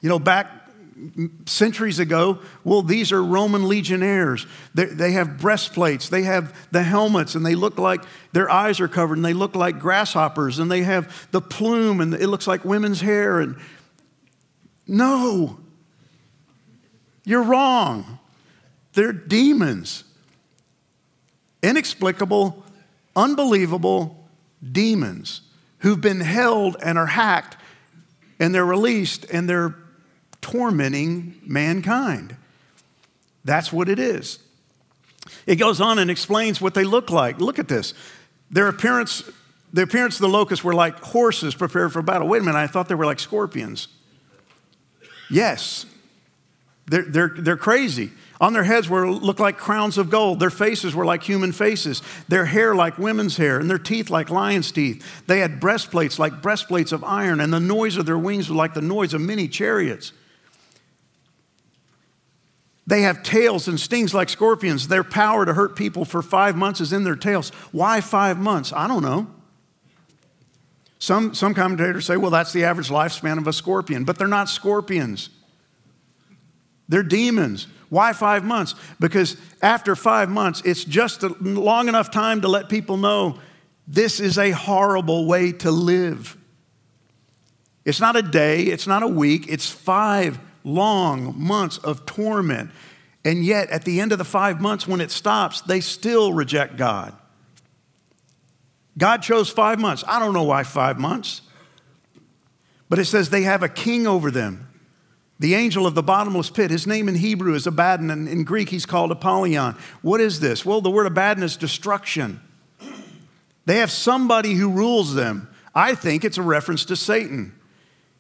[0.02, 0.65] You know, back
[1.46, 4.48] centuries ago, well, these are Roman legionnaires.
[4.74, 8.88] They, they, have breastplates, they have the helmets, and they look like their eyes are
[8.88, 12.64] covered, and they look like grasshoppers, and they have the plume, and it looks like
[12.64, 13.40] women's hair.
[13.40, 13.58] And
[14.88, 15.60] no,
[17.26, 18.20] you're wrong.
[18.94, 20.06] They're demons.
[21.62, 22.64] Inexplicable,
[23.16, 24.30] unbelievable
[24.72, 25.42] demons
[25.80, 27.58] who've been held and are hacked,
[28.40, 29.76] and they're released, and they're
[30.46, 32.36] tormenting mankind.
[33.44, 34.38] That's what it is.
[35.48, 37.40] It goes on and explains what they look like.
[37.40, 37.96] Look at this.
[38.52, 39.28] Their appearance,
[39.74, 42.28] the appearance of the locusts were like horses prepared for battle.
[42.28, 43.88] Wait a minute, I thought they were like scorpions.
[45.32, 45.88] Yes,
[46.86, 48.12] they're, they're, they're crazy.
[48.40, 50.40] On their heads were looked like crowns of gold.
[50.40, 52.04] Their faces were like human faces.
[52.28, 55.24] Their hair like women's hair, and their teeth like lions' teeth.
[55.26, 58.76] They had breastplates like breastplates of iron, and the noise of their wings was like
[58.76, 60.12] the noise of many chariots.
[62.88, 64.88] They have tails and stings like scorpions.
[64.88, 67.50] Their power to hurt people for five months is in their tails.
[67.72, 68.72] Why five months?
[68.74, 69.28] I don't know.
[71.00, 74.50] Some, some commentators say, well, that's the average lifespan of a scorpion, but they're not
[74.50, 75.30] scorpions.
[76.88, 77.68] They're demons.
[77.90, 78.76] Why five months?
[79.00, 83.40] Because after five months, it's just a long enough time to let people know
[83.88, 86.38] this is a horrible way to live.
[87.84, 92.72] It's not a day, it's not a week, it's five long months of torment.
[93.24, 96.76] And yet, at the end of the five months, when it stops, they still reject
[96.76, 97.16] God.
[98.98, 100.04] God chose five months.
[100.08, 101.42] I don't know why five months.
[102.90, 104.70] But it says they have a king over them,
[105.40, 106.72] the angel of the bottomless pit.
[106.72, 109.76] His name in Hebrew is Abaddon, and in Greek he's called Apollyon.
[110.02, 110.66] What is this?
[110.66, 112.42] Well, the word Abaddon is destruction.
[113.66, 115.50] They have somebody who rules them.
[115.74, 117.54] I think it's a reference to Satan.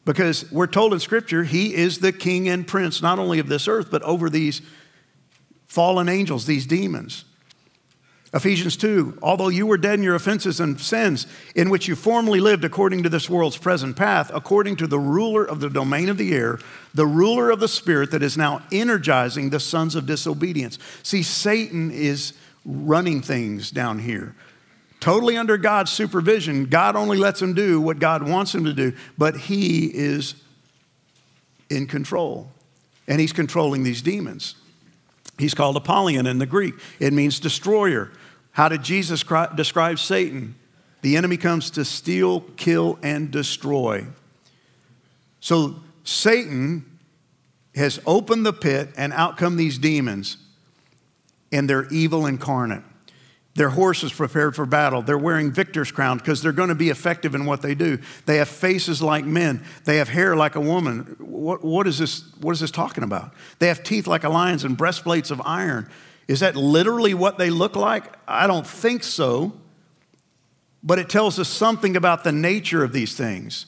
[0.05, 3.67] Because we're told in Scripture, he is the king and prince, not only of this
[3.67, 4.61] earth, but over these
[5.65, 7.25] fallen angels, these demons.
[8.35, 12.39] Ephesians 2 Although you were dead in your offenses and sins, in which you formerly
[12.39, 16.17] lived according to this world's present path, according to the ruler of the domain of
[16.17, 16.59] the air,
[16.93, 20.77] the ruler of the spirit that is now energizing the sons of disobedience.
[21.01, 22.33] See, Satan is
[22.65, 24.35] running things down here.
[24.99, 26.65] Totally under God's supervision.
[26.65, 30.35] God only lets him do what God wants him to do, but he is
[31.69, 32.49] in control.
[33.07, 34.55] And he's controlling these demons.
[35.37, 36.73] He's called Apollyon in the Greek.
[36.99, 38.11] It means destroyer.
[38.51, 39.23] How did Jesus
[39.55, 40.55] describe Satan?
[41.01, 44.07] The enemy comes to steal, kill, and destroy.
[45.39, 46.99] So Satan
[47.75, 50.37] has opened the pit, and out come these demons,
[51.51, 52.83] and they're evil incarnate.
[53.55, 55.01] Their horses prepared for battle.
[55.01, 57.99] They're wearing victor's crown because they're going to be effective in what they do.
[58.25, 59.63] They have faces like men.
[59.85, 61.15] They have hair like a woman.
[61.19, 63.33] What, what, is this, what is this talking about?
[63.59, 65.89] They have teeth like a lion's and breastplates of iron.
[66.27, 68.13] Is that literally what they look like?
[68.27, 69.53] I don't think so.
[70.83, 73.67] But it tells us something about the nature of these things.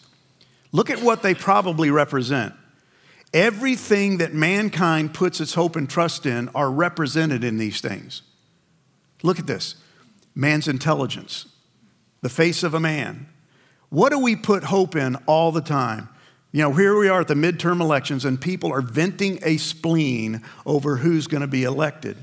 [0.73, 2.53] Look at what they probably represent.
[3.33, 8.21] Everything that mankind puts its hope and trust in are represented in these things.
[9.23, 9.75] Look at this
[10.35, 11.47] man's intelligence,
[12.21, 13.27] the face of a man.
[13.89, 16.09] What do we put hope in all the time?
[16.51, 20.43] You know, here we are at the midterm elections, and people are venting a spleen
[20.65, 22.17] over who's going to be elected.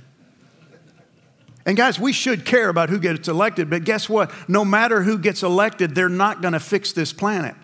[1.67, 4.31] And guys, we should care about who gets elected, but guess what?
[4.49, 7.55] No matter who gets elected, they're not going to fix this planet.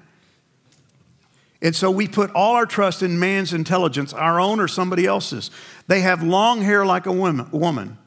[1.63, 5.51] And so we put all our trust in man's intelligence, our own or somebody else's.
[5.89, 7.99] They have long hair like a woman.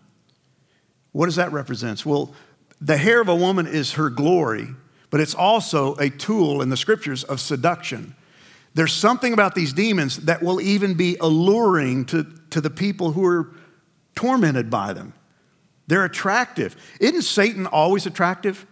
[1.13, 2.06] What does that represent?
[2.06, 2.34] Well,
[2.82, 4.67] the hair of a woman is her glory,
[5.10, 8.15] but it's also a tool in the scriptures of seduction.
[8.73, 13.23] There's something about these demons that will even be alluring to, to the people who
[13.26, 13.54] are
[14.15, 15.13] tormented by them.
[15.88, 16.76] They're attractive.
[16.99, 18.65] Isn't Satan always attractive?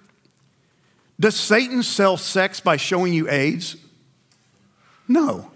[1.20, 3.78] Does Satan sell sex by showing you AIDS?
[5.08, 5.52] No.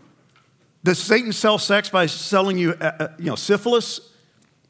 [0.84, 4.00] Does Satan sell sex by selling you, uh, uh, you know, syphilis?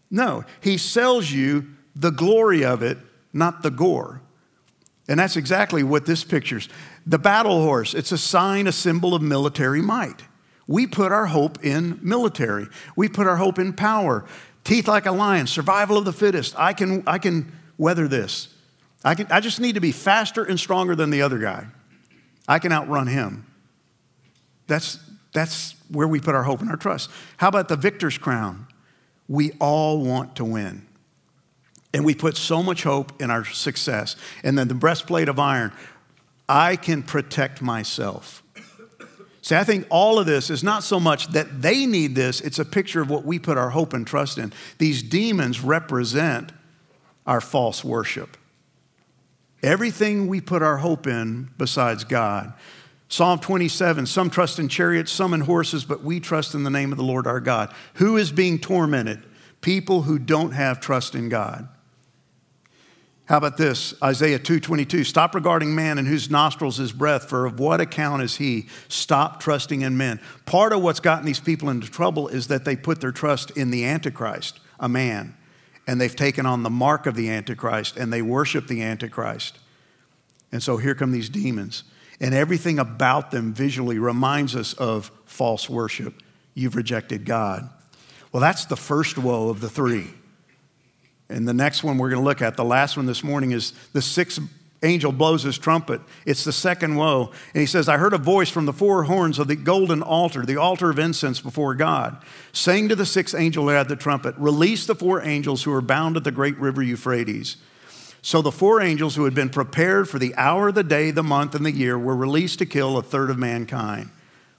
[0.10, 0.46] No.
[0.62, 2.98] He sells you the glory of it,
[3.34, 4.22] not the gore.
[5.08, 6.68] And that's exactly what this pictures.
[7.06, 10.24] The battle horse, it's a sign, a symbol of military might.
[10.68, 12.68] We put our hope in military.
[12.96, 14.26] We put our hope in power
[14.66, 16.60] teeth like a lion, survival of the fittest.
[16.60, 18.50] I can, I can weather this.
[19.06, 21.68] I, can, I just need to be faster and stronger than the other guy.
[22.48, 23.46] I can outrun him.
[24.68, 25.00] That's,
[25.32, 27.10] that's where we put our hope and our trust.
[27.38, 28.68] How about the victor's crown?
[29.28, 30.88] We all want to win.
[31.96, 34.18] And we put so much hope in our success.
[34.44, 35.72] And then the breastplate of iron,
[36.50, 38.44] I can protect myself.
[39.42, 42.60] See, I think all of this is not so much that they need this, it's
[42.60, 44.52] a picture of what we put our hope and trust in.
[44.78, 46.52] These demons represent
[47.26, 48.36] our false worship.
[49.64, 52.52] Everything we put our hope in besides God.
[53.08, 56.92] Psalm 27 Some trust in chariots, some in horses, but we trust in the name
[56.92, 57.74] of the Lord our God.
[57.94, 59.24] Who is being tormented?
[59.62, 61.70] People who don't have trust in God.
[63.26, 63.96] How about this?
[64.04, 65.04] Isaiah 2:22.
[65.04, 68.68] Stop regarding man in whose nostrils is breath, for of what account is he?
[68.88, 70.20] Stop trusting in men.
[70.46, 73.72] Part of what's gotten these people into trouble is that they put their trust in
[73.72, 75.36] the Antichrist, a man,
[75.88, 79.58] and they've taken on the mark of the Antichrist and they worship the Antichrist.
[80.52, 81.84] And so here come these demons.
[82.20, 86.22] And everything about them visually reminds us of false worship.
[86.54, 87.70] You've rejected God.
[88.32, 90.14] Well, that's the first woe of the three.
[91.30, 93.72] And the next one we're going to look at, the last one this morning, is
[93.94, 94.40] the sixth
[94.84, 96.02] angel blows his trumpet.
[96.26, 97.32] It's the second woe.
[97.54, 100.46] And he says, I heard a voice from the four horns of the golden altar,
[100.46, 102.22] the altar of incense before God,
[102.54, 105.82] saying to the sixth angel who had the trumpet, Release the four angels who are
[105.82, 107.58] bound at the great river Euphrates.
[108.22, 111.54] So the four angels who had been prepared for the hour, the day, the month,
[111.54, 114.10] and the year were released to kill a third of mankind.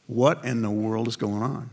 [0.06, 1.70] What in the world is going on?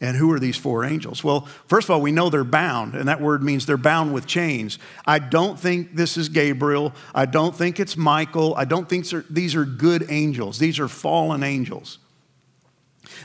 [0.00, 1.24] And who are these four angels?
[1.24, 4.26] Well, first of all, we know they're bound, and that word means they're bound with
[4.26, 4.78] chains.
[5.06, 6.92] I don't think this is Gabriel.
[7.14, 8.54] I don't think it's Michael.
[8.56, 10.58] I don't think these are good angels.
[10.58, 11.98] These are fallen angels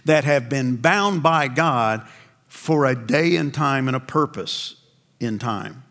[0.05, 2.07] that have been bound by God
[2.47, 4.75] for a day in time and a purpose
[5.19, 5.83] in time.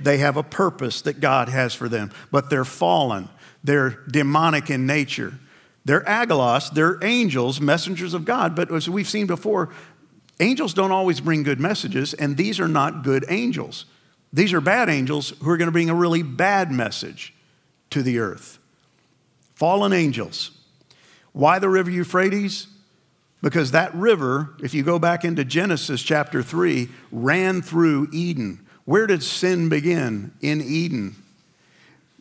[0.00, 3.28] They have a purpose that God has for them, but they're fallen.
[3.64, 5.38] They're demonic in nature.
[5.84, 9.70] They're angelos, they're angels, messengers of God, but as we've seen before,
[10.38, 13.86] angels don't always bring good messages, and these are not good angels.
[14.32, 17.34] These are bad angels who are going to bring a really bad message
[17.90, 18.58] to the earth.
[19.54, 20.52] Fallen angels.
[21.32, 22.68] Why the river Euphrates?
[23.42, 28.64] Because that river, if you go back into Genesis chapter 3, ran through Eden.
[28.84, 30.32] Where did sin begin?
[30.40, 31.16] In Eden.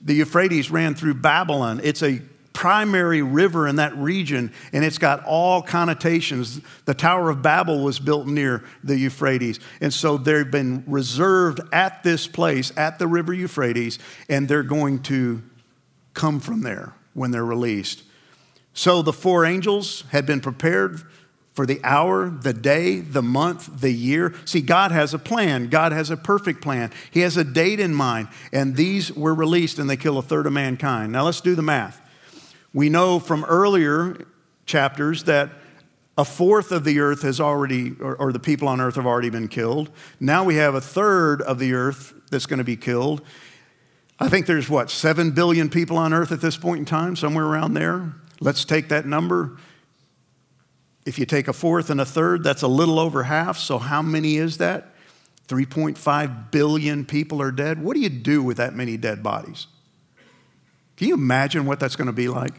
[0.04, 1.80] The Euphrates ran through Babylon.
[1.84, 2.22] It's a
[2.62, 6.62] primary river in that region, and it's got all connotations.
[6.86, 12.04] The Tower of Babel was built near the Euphrates, and so they've been reserved at
[12.04, 13.98] this place, at the river Euphrates,
[14.30, 15.42] and they're going to
[16.14, 18.04] come from there when they're released.
[18.76, 21.02] So the four angels had been prepared
[21.54, 24.36] for the hour, the day, the month, the year.
[24.46, 25.68] See, God has a plan.
[25.70, 26.92] God has a perfect plan.
[27.10, 28.30] He has a date in mind.
[28.54, 31.12] And these were released and they kill a third of mankind.
[31.12, 32.01] Now let's do the math.
[32.74, 34.26] We know from earlier
[34.66, 35.52] chapters that
[36.18, 39.30] a fourth of the earth has already, or, or the people on earth have already
[39.30, 39.90] been killed.
[40.20, 43.22] Now we have a third of the earth that's going to be killed.
[44.20, 47.46] I think there's what, 7 billion people on earth at this point in time, somewhere
[47.46, 48.14] around there.
[48.40, 49.58] Let's take that number.
[51.06, 53.58] If you take a fourth and a third, that's a little over half.
[53.58, 54.94] So, how many is that?
[55.48, 57.82] 3.5 billion people are dead.
[57.82, 59.68] What do you do with that many dead bodies?
[60.98, 62.54] Can you imagine what that's going to be like?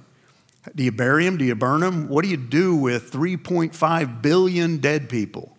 [0.74, 1.36] Do you bury them?
[1.36, 2.08] Do you burn them?
[2.08, 5.56] What do you do with 3.5 billion dead people?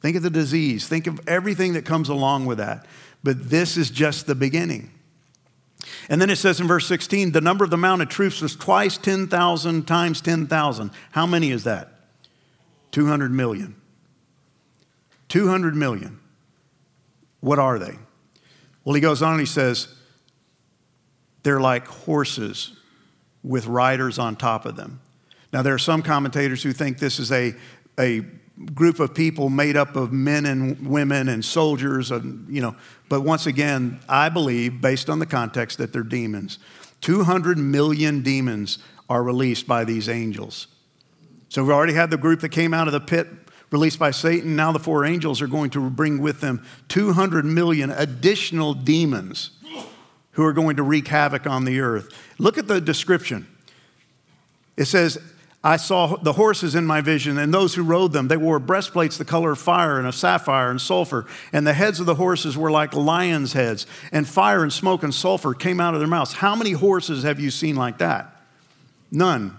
[0.00, 0.86] Think of the disease.
[0.86, 2.86] Think of everything that comes along with that.
[3.22, 4.90] But this is just the beginning.
[6.08, 8.96] And then it says in verse 16, the number of the mounted troops was twice
[8.98, 10.90] 10,000 times 10,000.
[11.12, 11.88] How many is that?
[12.92, 13.74] 200 million.
[15.28, 16.20] 200 million.
[17.40, 17.98] What are they?
[18.84, 19.88] Well, he goes on and he says,
[21.44, 22.76] they're like horses
[23.44, 25.00] with riders on top of them.
[25.52, 27.54] Now, there are some commentators who think this is a,
[28.00, 28.22] a
[28.74, 32.74] group of people made up of men and women and soldiers, and, you know,
[33.08, 36.58] but once again, I believe, based on the context, that they're demons.
[37.02, 38.78] 200 million demons
[39.08, 40.66] are released by these angels.
[41.50, 43.28] So we've already had the group that came out of the pit
[43.70, 44.56] released by Satan.
[44.56, 49.50] Now the four angels are going to bring with them 200 million additional demons
[50.34, 52.10] who are going to wreak havoc on the earth.
[52.38, 53.46] Look at the description.
[54.76, 55.18] It says,
[55.62, 58.28] I saw the horses in my vision, and those who rode them.
[58.28, 61.26] They wore breastplates the color of fire and of sapphire and sulfur.
[61.54, 65.14] And the heads of the horses were like lions' heads, and fire and smoke and
[65.14, 66.34] sulfur came out of their mouths.
[66.34, 68.30] How many horses have you seen like that?
[69.10, 69.56] None.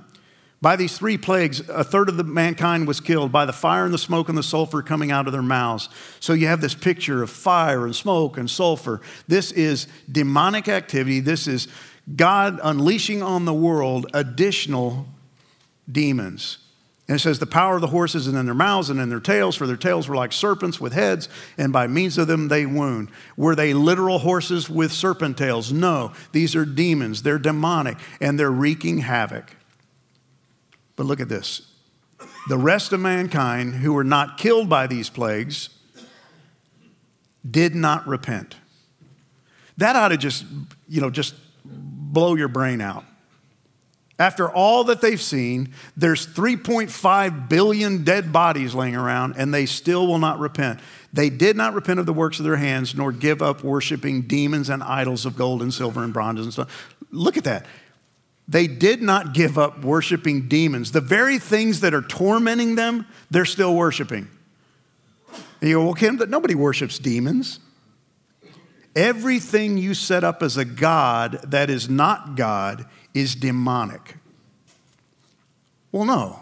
[0.66, 3.94] By these three plagues, a third of the mankind was killed by the fire and
[3.94, 5.90] the smoke and the sulfur coming out of their mouths.
[6.20, 9.00] So you have this picture of fire and smoke and sulfur.
[9.28, 11.20] This is demonic activity.
[11.20, 11.68] This is
[12.16, 15.06] God unleashing on the world additional
[15.92, 16.58] demons.
[17.08, 19.20] And it says, The power of the horses is in their mouths and in their
[19.20, 22.66] tails, for their tails were like serpents with heads, and by means of them they
[22.66, 23.10] wound.
[23.38, 25.72] Were they literal horses with serpent tails?
[25.72, 26.14] No.
[26.32, 27.22] These are demons.
[27.22, 29.52] They're demonic, and they're wreaking havoc.
[30.96, 31.72] But look at this
[32.48, 35.70] the rest of mankind who were not killed by these plagues
[37.50, 38.56] did not repent.
[39.78, 40.46] That ought to just,
[40.88, 41.36] you know, just
[41.66, 43.04] blow your brain out.
[44.18, 50.08] After all that they've seen, there's 3.5 billion dead bodies laying around, and they still
[50.08, 50.80] will not repent.
[51.12, 54.70] They did not repent of the works of their hands, nor give up worshiping demons
[54.70, 56.96] and idols of gold and silver and bronze and stuff.
[57.12, 57.66] Look at that.
[58.48, 60.92] They did not give up worshiping demons.
[60.92, 64.28] The very things that are tormenting them, they're still worshiping.
[65.62, 67.60] And you go, well, Kim, nobody worships demons.
[68.96, 74.16] Everything you set up as a God that is not God is demonic.
[75.92, 76.40] Well, no.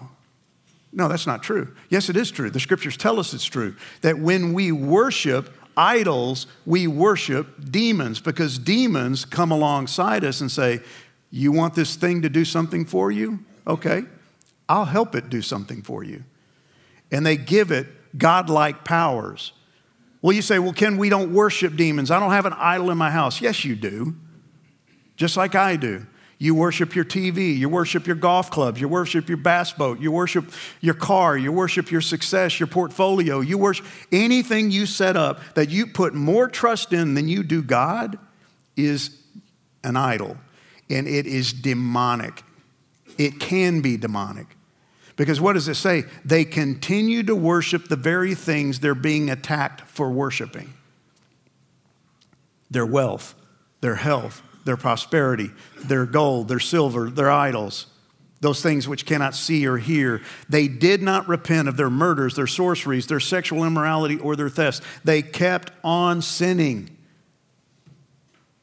[0.91, 1.74] No, that's not true.
[1.89, 2.49] Yes, it is true.
[2.51, 3.76] The scriptures tell us it's true.
[4.01, 10.82] That when we worship idols, we worship demons because demons come alongside us and say,
[11.36, 13.40] you want this thing to do something for you?
[13.66, 14.04] Okay,
[14.70, 16.24] I'll help it do something for you.
[17.12, 19.52] And they give it godlike powers.
[20.22, 22.12] Well, you say, well, Ken, we don't worship demons.
[22.12, 23.42] I don't have an idol in my house.
[23.42, 24.16] Yes, you do,
[25.16, 26.06] just like I do.
[26.38, 30.12] You worship your TV, you worship your golf clubs, you worship your bass boat, you
[30.12, 35.40] worship your car, you worship your success, your portfolio, you worship anything you set up
[35.56, 38.20] that you put more trust in than you do God
[38.76, 39.18] is
[39.84, 40.38] an idol
[40.90, 42.44] and it is demonic.
[43.18, 44.48] It can be demonic.
[45.16, 46.04] Because what does it say?
[46.26, 50.74] They continue to worship the very things they're being attacked for worshiping
[52.72, 53.36] their wealth,
[53.82, 57.86] their health, their prosperity, their gold, their silver, their idols,
[58.42, 60.22] those things which cannot see or hear.
[60.50, 64.82] They did not repent of their murders, their sorceries, their sexual immorality, or their thefts.
[65.04, 66.93] They kept on sinning.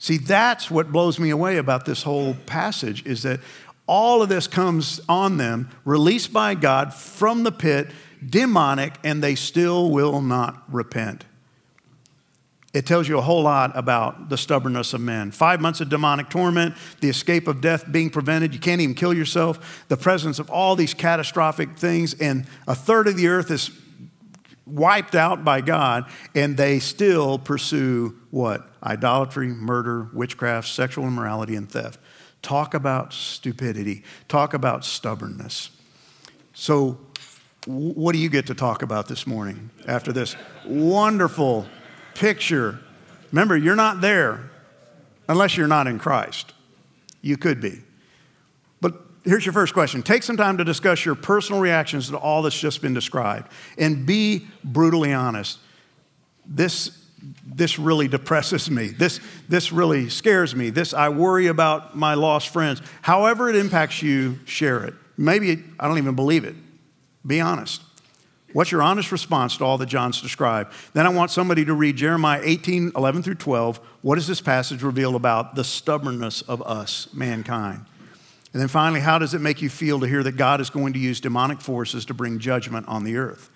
[0.01, 3.39] See, that's what blows me away about this whole passage is that
[3.87, 7.91] all of this comes on them, released by God from the pit,
[8.27, 11.27] demonic, and they still will not repent.
[12.73, 15.33] It tells you a whole lot about the stubbornness of men.
[15.33, 19.13] Five months of demonic torment, the escape of death being prevented, you can't even kill
[19.13, 23.71] yourself, the presence of all these catastrophic things, and a third of the earth is
[24.71, 28.69] wiped out by God, and they still pursue what?
[28.83, 31.99] Idolatry, murder, witchcraft, sexual immorality, and theft.
[32.43, 34.03] Talk about stupidity.
[34.29, 35.71] Talk about stubbornness.
[36.55, 36.99] So,
[37.67, 41.67] what do you get to talk about this morning after this wonderful
[42.15, 42.81] picture?
[43.33, 44.51] Remember, you're not there
[45.29, 46.55] unless you're not in Christ.
[47.21, 47.83] You could be.
[49.25, 52.59] Here's your first question take some time to discuss your personal reactions to all that's
[52.59, 55.59] just been described and be brutally honest.
[56.47, 57.01] This
[57.45, 58.89] this really depresses me.
[58.89, 60.71] This, this really scares me.
[60.71, 62.81] This, I worry about my lost friends.
[63.03, 64.95] However, it impacts you, share it.
[65.17, 66.55] Maybe I don't even believe it.
[67.27, 67.83] Be honest.
[68.53, 70.73] What's your honest response to all that John's described?
[70.93, 73.79] Then I want somebody to read Jeremiah 18, 11 through 12.
[74.03, 77.85] What does this passage reveal about the stubbornness of us, mankind?
[78.53, 80.93] And then finally, how does it make you feel to hear that God is going
[80.95, 83.51] to use demonic forces to bring judgment on the earth?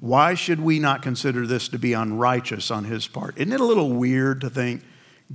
[0.00, 3.36] Why should we not consider this to be unrighteous on his part?
[3.38, 4.82] Isn't it a little weird to think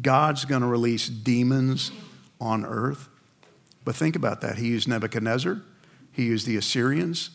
[0.01, 1.91] God's going to release demons
[2.39, 3.09] on earth?
[3.83, 4.57] But think about that.
[4.57, 5.61] He used Nebuchadnezzar,
[6.11, 7.31] he used the Assyrians,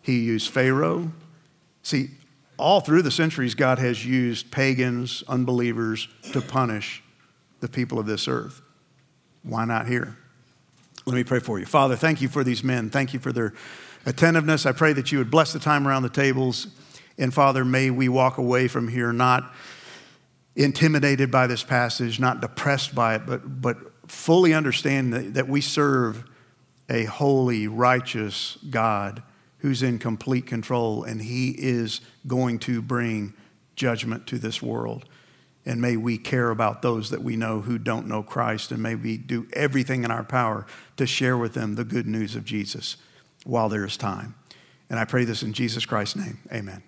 [0.00, 1.12] he used Pharaoh.
[1.82, 2.10] See,
[2.56, 7.02] all through the centuries, God has used pagans, unbelievers to punish
[7.60, 8.62] the people of this earth.
[9.42, 10.16] Why not here?
[11.04, 11.66] Let me pray for you.
[11.66, 12.90] Father, thank you for these men.
[12.90, 13.52] Thank you for their
[14.06, 14.66] attentiveness.
[14.66, 16.68] I pray that you would bless the time around the tables.
[17.18, 19.52] And Father, may we walk away from here not
[20.54, 25.60] intimidated by this passage, not depressed by it, but, but fully understand that, that we
[25.60, 26.24] serve
[26.88, 29.22] a holy, righteous God
[29.58, 33.34] who's in complete control, and He is going to bring
[33.76, 35.04] judgment to this world.
[35.64, 38.96] And may we care about those that we know who don't know Christ, and may
[38.96, 42.96] we do everything in our power to share with them the good news of Jesus
[43.44, 44.34] while there is time.
[44.90, 46.38] And I pray this in Jesus Christ's name.
[46.52, 46.82] Amen.